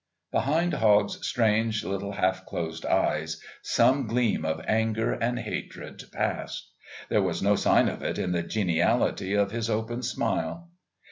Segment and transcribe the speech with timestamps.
[0.31, 6.71] Behind Hogg's strange little half closed eyes some gleam of anger and hatred passed.
[7.09, 10.71] There was no sign of it in the geniality of his open smile.